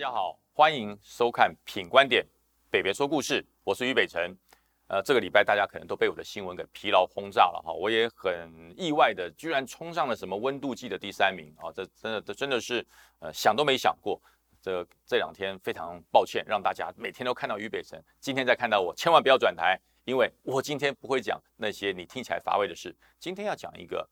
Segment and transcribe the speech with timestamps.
[0.00, 2.24] 大家好，欢迎收看《品观点》，
[2.70, 4.34] 北北说故事，我是于北辰。
[4.86, 11.70] 呃，这个礼拜大家可能都被我的新闻给疲劳轰炸了哈，我也很意外的，居然冲上了什么温度计的第三名啊！
[11.70, 12.82] 这真的，这真的是
[13.18, 14.18] 呃想都没想过。
[14.62, 24.08] 这这两天非常抱歉，让大家每天都看到于北辰，今天再看到我，千万不要转台，因为我今天不会讲那些你听起来乏味的事，今天要讲一个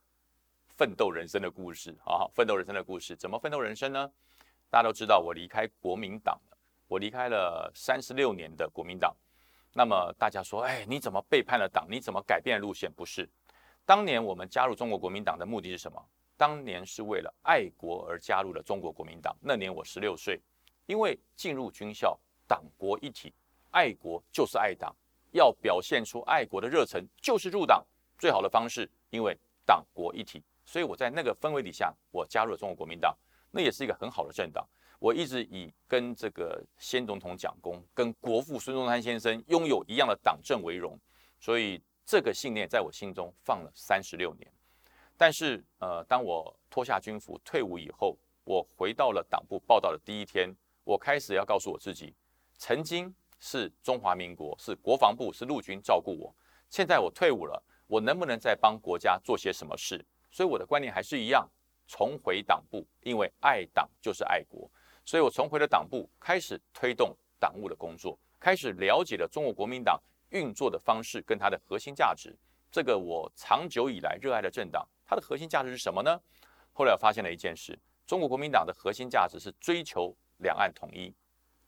[0.76, 2.28] 奋斗人生的故事啊！
[2.34, 4.12] 奋斗人生的故事，怎么奋斗人生呢？
[4.70, 9.14] 大家都知道，我离开国民党了，我离开了三十六年的国民党。
[9.72, 11.86] 那么大家说，哎，你怎么背叛了党？
[11.90, 12.92] 你怎么改变路线？
[12.92, 13.28] 不是，
[13.84, 16.02] 当年我们加入中国国民党的目的是什么？
[16.36, 19.36] 当年是为了爱国而加入了中国国民党。
[19.40, 20.40] 那年我十六岁，
[20.86, 23.32] 因为进入军校，党国一体，
[23.70, 24.94] 爱国就是爱党，
[25.32, 27.84] 要表现出爱国的热忱，就是入党
[28.18, 28.88] 最好的方式。
[29.10, 33.16] 因为党国一体，所以我在那个氛围底下，我加入了中国国民党。
[33.50, 34.66] 那也是一个很好的政党。
[34.98, 40.98] 我一直以跟这个先总统蒋公、跟国父孙中山先生拥有一样的党政为荣，
[41.38, 44.52] 所以这个信念在我心中放了三十六年。
[45.16, 50.52] 但是，呃，当我脱下军服退伍以后，我回到了党部报道的第一天，
[50.82, 52.14] 我开始要告诉我自己：
[52.56, 56.34] 曾经是中华民国，是国防部，是陆军照顾我。
[56.70, 60.04] 现在我退伍了，我能不能再帮国家做些什么事？
[60.30, 61.48] 所以我的观念还是一样。
[61.88, 64.70] 重回党部，因为爱党就是爱国，
[65.04, 72.36] 所以我重回了党部，开始推动党务的工作，开始了解了中国国民党运作的方式跟它的核心价值。
[72.70, 76.20] 这个我长久以来热爱的政党，它的核心价值是什么呢？
[76.74, 81.12] 后来我发现了一件事：中国国民党的核心价值是追求两岸统一，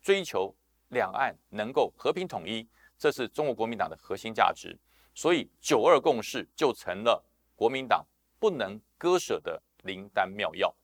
[0.03, 0.55] 追求
[0.89, 2.69] 两岸能够和平统一，
[2.99, 4.79] 这是中国国民党的核心价值。
[5.15, 7.25] 所以九二共识就成了
[7.57, 8.07] 国民党
[8.39, 9.61] 不能割舍的。
[9.85, 10.75] 灵丹妙药，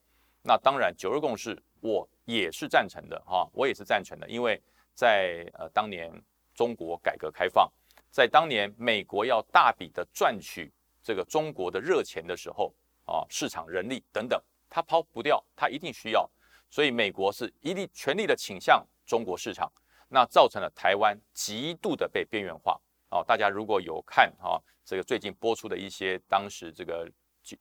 [0.41, 4.61] 那当然九二共识我也是赞成的哈，我也是赞成的，因为
[4.93, 6.11] 在呃当年
[6.55, 7.71] 中国改革开放，
[8.09, 10.71] 在当年美国要大笔的赚取
[11.03, 12.73] 这个中国的热钱的时候
[13.05, 16.29] 啊，市场人力等等，他抛不掉，他一定需要，
[16.69, 19.71] 所以美国是一力全力的倾向中国市场，
[20.09, 22.79] 那造成了台湾极度的被边缘化
[23.09, 23.23] 啊。
[23.23, 27.09] 大家如果有看啊，这个最近播出的一些当时这个。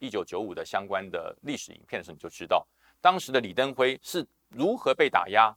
[0.01, 2.67] 一九九五的相关的历史影片的时候，你就知道
[3.01, 5.55] 当时的李登辉是如何被打压。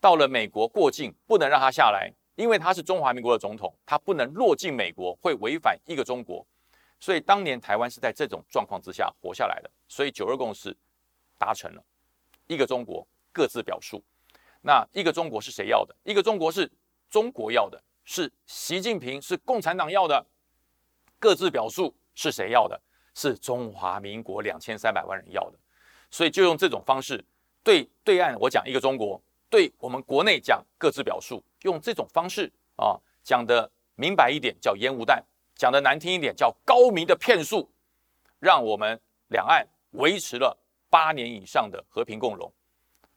[0.00, 6.46] 到了美国过境，不能让他下来，因为他是中华民国的总统，他不能落境美国，会违反一个中国。
[6.98, 9.70] 所以当年台湾是在这种状况之下活下来的。
[9.88, 10.74] 所以九二共识
[11.36, 11.84] 达成了，
[12.46, 14.02] 一个中国各自表述。
[14.62, 15.94] 那一个中国是谁要的？
[16.02, 16.70] 一个中国是
[17.10, 20.24] 中国要的，是习近平是共产党要的。
[21.18, 22.80] 各自表述是谁要的？
[23.14, 25.58] 是中华民国两千三百万人要的，
[26.10, 27.22] 所以就用这种方式
[27.62, 35.22] 对对岸我讲一个中国，对我们国内讲各自表述，用这种方式啊讲的明白一点叫烟雾弹，
[35.54, 37.70] 讲的难听一点叫高明的骗术，
[38.38, 38.98] 让我们
[39.28, 40.56] 两岸维持了
[40.88, 42.50] 八年以上的和平共荣。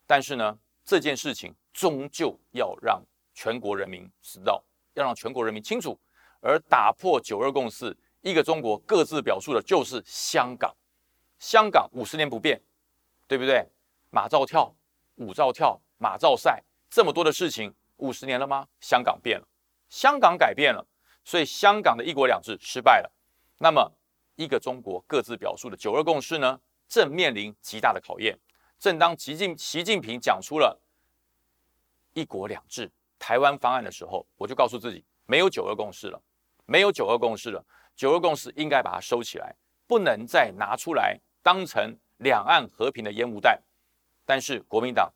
[0.05, 3.01] 但是呢，这件事情终究要让
[3.33, 4.61] 全国人民知道，
[4.95, 5.97] 要让全国人民清楚，
[6.41, 7.95] 而打破九二共识。
[8.23, 10.73] 一个中国各自表述的就是香港，
[11.39, 12.59] 香港五十年不变，
[13.27, 13.67] 对不对？
[14.11, 14.73] 马照跳，
[15.15, 18.65] 舞照跳，马照赛，这么多的事情，五十年了吗？
[18.79, 19.45] 香港变了，
[19.89, 20.87] 香港改变了，
[21.25, 23.11] 所以香港的一国两制失败了。
[23.57, 23.91] 那么，
[24.35, 26.57] 一个中国各自表述的九二共识呢，
[26.87, 28.39] 正面临极大的考验。
[28.79, 30.81] 正当习近习近平讲出了
[32.13, 32.89] 一国两制
[33.19, 36.21] 台湾方案的时候，我就告诉自己，没有九二共识了，
[36.65, 37.61] 没有九二共识了。
[37.95, 39.55] 九二共识应该把它收起来，
[39.87, 43.61] 不能再拿出来当成两岸和平的烟雾弹。
[44.25, 45.11] 但是国民党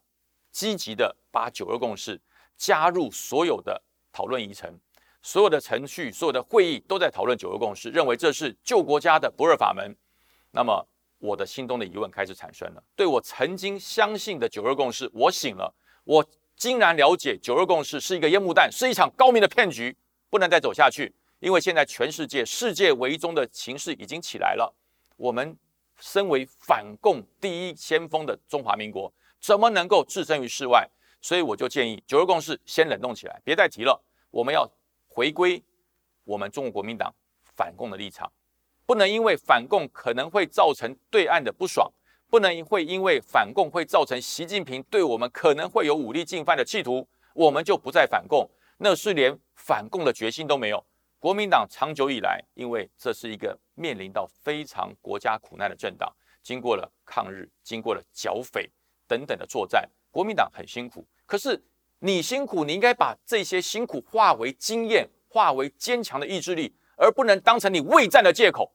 [0.51, 2.19] 积极的把九二共识
[2.55, 4.77] 加入所有的讨论议程，
[5.21, 9.95] 所有的程序、所有的会议都在讨论九二共识，认为这是救国家的不二法门。
[10.51, 10.87] 那么
[11.19, 15.73] 我的心中的疑问开始产生了：对我曾经相信的九二共识，我醒了，
[16.03, 16.25] 我
[16.55, 19.95] 竟然了解九二共识是一个烟雾弹，是一场高明的骗局，
[20.29, 21.13] 不能再走下去。
[21.39, 24.73] 因为现在全世界世界为中的情势已经起来了，
[25.15, 25.55] 我们
[25.99, 30.89] 身为反共第一先锋的中华民国，怎么能够置身于世外？
[31.21, 34.03] 所以我就建议九二共识先冷冻起来，别再提了。
[34.29, 34.69] 我们要
[35.07, 35.61] 回归
[36.23, 37.13] 我们中国国民党
[37.55, 38.31] 反共的立场，
[38.85, 41.91] 不能因为反共可能会造成对岸的不爽，
[42.29, 50.85] 不能会因为反共会造成习近平对我们可能会有武力进犯的企图，我们就不再反共，那是连反共的决心都没有。
[51.19, 58.69] 国民党长久以来，因为这是一个面临到非常国家苦难的政党，经过了抗日，经过了剿匪
[59.07, 61.61] 等等的作战，国民党很辛苦，可是
[61.99, 68.71] 你辛苦，你应该把这些辛苦化为经验，化为坚强的意志力，而不能当成你畏战的借口。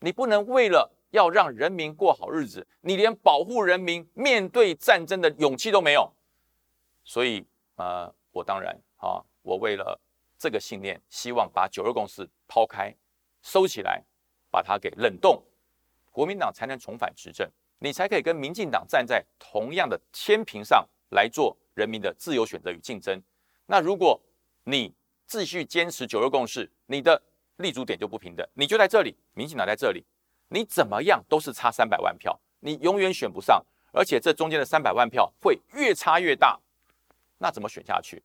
[0.00, 6.12] 你不能为了要让人民过好日子，你连保护人民面对战争的勇气都没有。
[7.02, 7.44] 所以，
[7.76, 9.98] 呃，我当然啊，我为了
[10.38, 12.94] 这个信念，希望把九二共识抛开、
[13.42, 14.02] 收起来，
[14.50, 15.42] 把它给冷冻，
[16.12, 23.20] 国民党才能重返执政，你才可以跟民进党站在同样的天平上来做人民的自由选择与竞争。
[23.66, 24.20] 那如果
[24.64, 24.94] 你
[25.26, 27.20] 继续坚持九二共识，你的
[27.56, 30.04] 立足点就不平等，你就在这里，民进党在这里，
[30.48, 36.58] 你怎么样都是差三百万票，你永远选不上，而且这中间的三百万票会越差越大。
[37.38, 38.22] 那怎么选下去？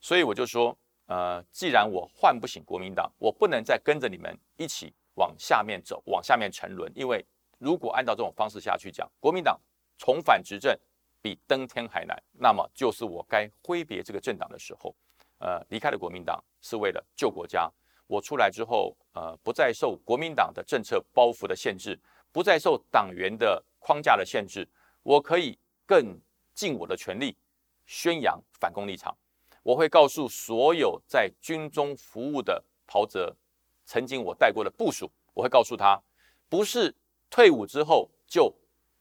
[0.00, 0.76] 所以我就说，
[1.06, 6.90] 呃，既然我唤不醒国民党，我不能再跟着你们一起往下面走，往下面沉沦。
[6.94, 7.24] 因为
[7.58, 9.60] 如果按照这种方式下去讲，国民党
[9.98, 10.76] 重返执政
[11.20, 14.94] 比登天还难，那么就是我该挥别这个政党的时候。
[15.38, 17.70] 呃，离开了国民党是为了救国家。
[18.06, 21.98] 我出来之后，呃，不再受国民党的政策包袱的限制，
[22.32, 24.66] 不再受党员的框架的限制，
[25.02, 26.18] 我可以更
[26.54, 27.36] 尽我的全力。
[27.86, 29.14] 宣扬反攻立场，
[29.64, 33.34] 我会告诉所有在军中服务的袍泽，
[33.86, 35.98] 曾经我带过的部署，我会告诉他，
[36.50, 36.94] 不是
[37.30, 38.54] 退伍之后就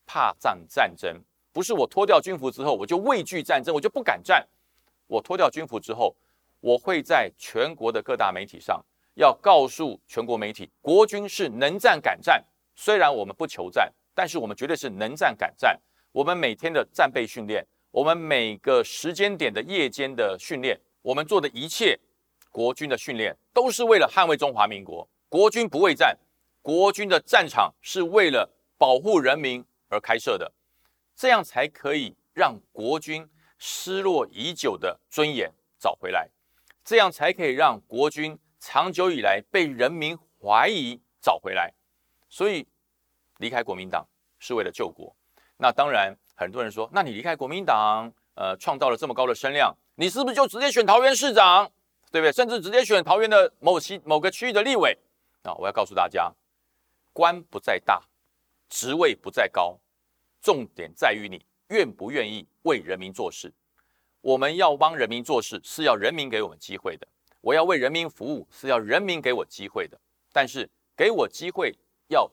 [0.05, 1.21] 怕战战争，
[1.51, 4.47] 不是我脱掉军服之后我就畏惧战争，我就不敢战。
[5.07, 6.15] 我脱掉军服之后，
[6.61, 8.81] 我会在全国的各大媒体上
[9.15, 12.41] 要告诉全国媒体，国军是能战敢战。
[12.73, 15.77] 虽然我们不求战，但是我们绝对是能战敢战。
[16.13, 17.67] 我们每天的战备训练。
[17.93, 21.99] 我们每个时间点的夜间的训练，我们做的一切
[22.49, 25.07] 国军的训练，都是为了捍卫中华民国。
[25.29, 26.17] 国军不畏战，
[26.63, 30.51] 国军的战场是为了保护人民而开设的，
[31.15, 33.29] 这样才可以让国军
[33.59, 36.27] 失落已久的尊严找回来，
[36.83, 41.71] 这样才可以让国军长久以来被人民怀疑找回来。
[42.27, 42.67] 所以
[43.37, 44.03] 离开国民党
[44.39, 45.15] 是为了救国。
[45.57, 46.17] 那当然。
[46.35, 51.71] 很多人说，那你离开国民党，呃，创造了这么高的声量，你是不是就直接选桃园市长，
[52.11, 52.31] 对不对？
[52.31, 54.97] 甚至直接选桃园的某区某个区域的立委？
[55.43, 56.33] 啊，我要告诉大家，
[57.11, 58.01] 官不在大，
[58.69, 59.77] 职位不在高，
[60.41, 63.53] 重点在于你愿不愿意为人民做事。
[64.21, 67.07] 我们要帮人民做事，是要人民给我们机会的。
[67.41, 69.99] 我要为人民服务，是要人民给我机会的。
[70.31, 71.75] 但是给我机会
[72.07, 72.31] 要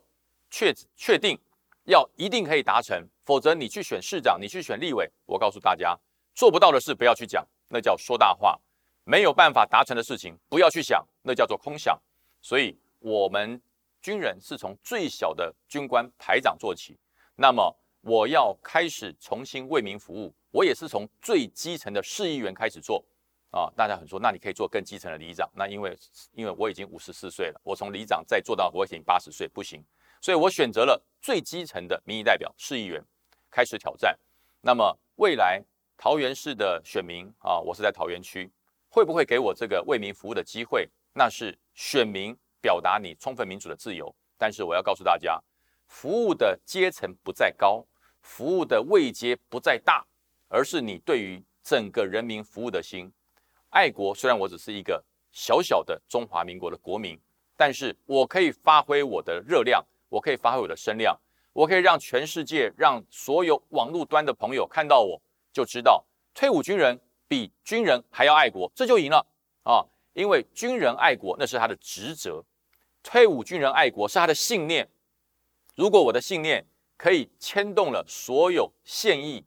[0.48, 1.38] 确确定。
[1.84, 5.98] 要一定可以达成，否则你去选市长，你去选立委，我告诉大家，
[6.34, 8.60] 做不到的事不要去讲，那叫说大话；
[9.04, 12.00] 没有办法达成的事情，不要去想，那叫做空想。
[12.40, 13.60] 所以，我们
[14.00, 16.98] 军人是从最小的军官排长做起。
[17.36, 23.04] 那么，我要开始重新为民服务，我也是从最基层的市议员开始做。
[23.50, 25.50] 啊，大家很说，那你可以做更基层的里长。
[25.56, 25.98] 那因为，
[26.32, 29.84] 因为我已经五十四岁了，我从里长再做到我已经八十岁，不行。
[30.20, 33.02] 所以我选择了最基层的民意代表市议员
[33.50, 34.16] 开始挑战。
[34.60, 35.62] 那么未来
[35.96, 38.50] 桃园市的选民啊，我是在桃园区，
[38.90, 40.88] 会不会给我这个为民服务的机会？
[41.14, 44.14] 那是选民表达你充分民主的自由。
[44.36, 45.42] 但是我要告诉大家，
[45.86, 47.84] 服务的阶层不在高，
[48.20, 50.06] 服务的位阶不在大，
[50.48, 53.10] 而是你对于整个人民服务的心。
[53.70, 57.18] 爱国虽然我只是一个小小的中华民国的国民，
[57.56, 59.82] 但是我可以发挥我的热量。
[60.10, 61.18] 我可以发挥我的声量，
[61.54, 65.18] 我可以让全世界、让所有网络端的朋友看到我，
[65.50, 69.26] 就知道退伍军人比军人还要爱国，这就赢了
[69.62, 69.86] 啊！
[70.12, 72.44] 因为军人爱国那是他的职责，
[73.02, 74.86] 退伍军人爱国是他的信念。
[75.76, 79.44] 如果我的信念可以牵动了所有现役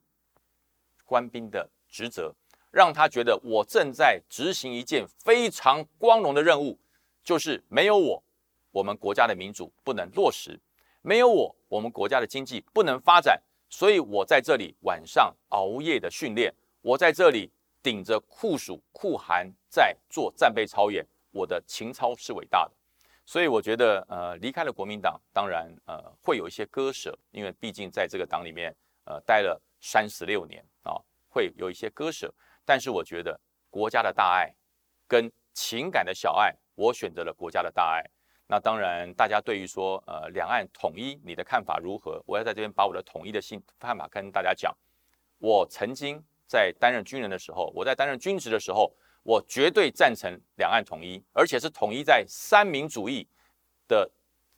[1.05, 2.33] 官兵的职责，
[2.71, 6.79] 让他觉得我正在执行一件非常光荣的任务，
[7.23, 8.23] 就是没有我。
[8.73, 10.59] 我们国家的民主不能落实，
[11.03, 13.39] 没有我，我们国家的经济不能发展。
[13.69, 16.51] 所以我在这里晚上熬夜的训练，
[16.81, 17.51] 我在这里
[17.83, 22.71] 顶着酷暑酷寒在做战备操演，我的情操是伟大的。
[23.25, 28.75] 所以我觉得，呃，离开了国民党，当然，呃，会有一些割舍，因为毕竟在这个党里面，
[29.05, 30.99] 呃，待了三十六年啊，
[31.29, 32.33] 会有一些割舍。
[32.65, 33.39] 但是我觉得
[33.69, 34.51] 国家的大爱
[35.07, 38.03] 跟情感的小爱，我选择了国家的大爱。
[38.47, 42.21] 那当然，大家对于说，呃，两岸统一，你的看法如何？
[42.25, 44.75] 我要在这边把我的统一的信看法跟大家讲。
[45.39, 53.27] 我曾经在担任军人的时候，我在担任军职的时候，我绝对赞成两岸统一，而且是统一在三民主义
[53.87, 54.09] 的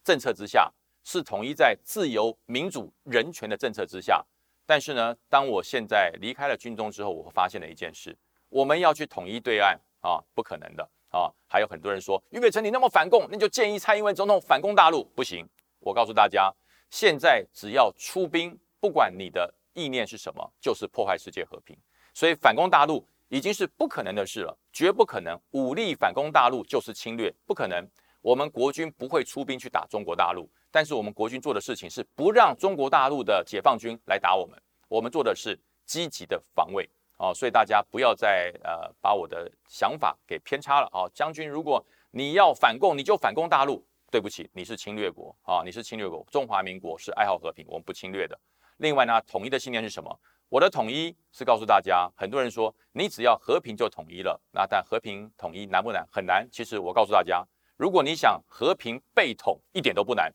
[0.04, 0.70] 政策之下，
[1.04, 4.24] 是统一在自由、民主、人权的政策之下。
[4.66, 8.16] 但是呢，当我现在离开了军中之后，我发现了一件事：
[8.48, 10.88] 我们要去统一对岸啊，不可能的
[11.18, 11.32] 啊！
[11.46, 15.48] 还有很多人说，俞北辰你那么反共，那就建议蔡英文总统反攻大陆，不行。
[15.78, 16.52] 我告诉大家，
[16.90, 21.76] 现在只要出兵，不管你的意念是什么，就是破坏世界和平。
[22.12, 27.86] 所以反攻大陆已经是不可能的事了，绝不可能武力反攻大陆就是侵略，不可能。
[28.20, 30.50] 我们国军不会出兵去打中国大陆。
[30.68, 36.86] 但是我们国军做的事情是不让中国大陆的解放军来打我们，我们做的是积极的防卫
[37.18, 41.08] 哦，所以大家不要再呃把我的想法给偏差了啊！
[41.14, 48.38] 将军，如果你要反共，你就反攻大陆，对不起，你是侵略国啊，你是侵略国，中华民国是爱好和平，我们不侵略的。
[48.78, 50.20] 另外呢，统一的信念是什么？
[50.48, 56.06] 我的统一是告诉大家，很多人说你只要和平就统一了，那但和平统一难不难？
[56.12, 56.46] 很难。
[56.52, 57.42] 其实我告诉大家，
[57.76, 60.30] 如果你想和平被统，一点都不难。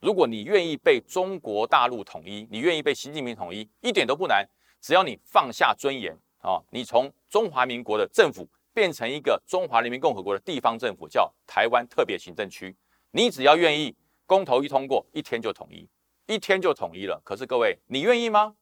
[0.00, 4.48] 如果你愿意被中国大陆统一，你愿意被习近平统一，一点都不难。
[4.80, 12.74] 只要你放下尊严啊，你从中华民国的政府变成一个中华人民共和国的地方政府，叫台湾特别行政区。
[13.10, 13.94] 你只要愿意，
[14.26, 15.88] 公投一通过，一天就统一，
[16.26, 17.20] 一天就统一了。
[17.24, 18.54] 可是各位，你愿意吗？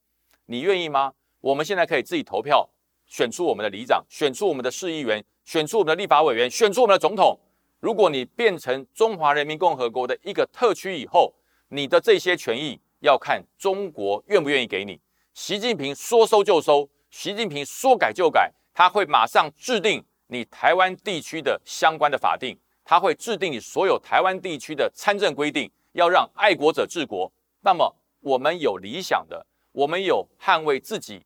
[0.47, 1.13] 你愿意吗？
[1.41, 2.69] 我们现在可以自己投票，
[3.07, 7.39] 选出我们的里长，选出我们的市议员，选出我们的立法委员，选出我们的总统。
[7.79, 11.33] 如果你变成中华人民共和国的一个特区以后，
[11.69, 15.01] 你的这些权益要看中国愿不愿意给你。
[15.40, 27.33] 习近平说收就收，习近平说改就改，他会马上制定你台湾地区的相关的法定，他会制定你所有台湾地区的参政规定，要让爱国者治国。
[27.61, 31.25] 那么我们有理想的，我们有捍卫自己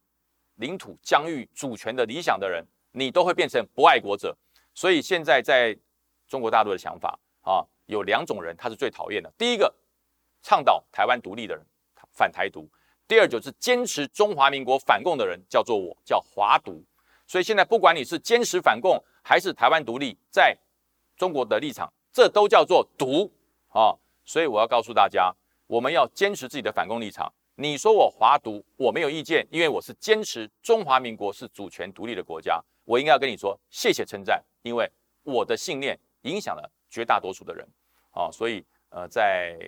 [0.57, 4.37] 领土疆域主权的理想的人，你都会变成不爱国者。
[4.75, 5.75] 所以现在在。
[6.29, 9.31] 中国大陆的想法啊，有两种人，他是最讨厌的。
[9.37, 9.75] 第一个，
[10.41, 11.63] 倡导台湾独立的人，
[12.11, 12.63] 反台独；
[13.09, 16.83] 第二就是坚持中华民国反共的人，叫做我，叫华独。
[17.27, 20.57] 所以现在不管你是坚持反共还是台湾独立，在
[21.17, 23.31] 中国的立场，这都叫做独
[23.69, 23.95] 啊。
[24.25, 25.35] 所以我要告诉大家，
[25.67, 27.33] 我们要坚持自己的反共立场。
[27.57, 32.63] 你说我华独，我没有意见，因为我是坚持中华民国是主权独立的国家。
[32.85, 34.91] 我应该要跟你说谢谢称赞，因为
[35.23, 35.99] 我的信念。
[36.23, 37.67] 影响了绝大多数的人，
[38.13, 39.59] 啊，所以呃，在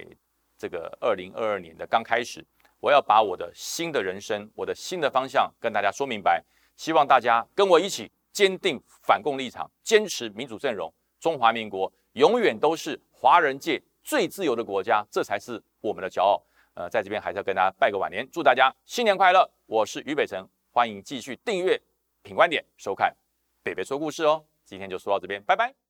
[0.56, 2.46] 这个二零二二年的刚开始，
[2.80, 6.44] 我要把我的新的人生、我的新的方向跟大家说明白，
[6.76, 16.42] 希望大家跟我一起坚定反共立场，坚持民主阵容，中华民国永远都是华人界最自由的国家，这才是我们的骄傲。
[16.74, 19.48] 呃，在这边还是要跟大家拜个晚年，祝大家新年快乐！
[19.66, 21.80] 我是于北辰，欢迎继续订阅
[22.22, 23.14] 品观点，收看
[23.62, 24.44] 北北说故事哦。
[24.64, 25.83] 今天就说到这边，拜拜。